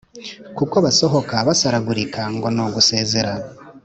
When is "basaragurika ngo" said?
1.47-2.47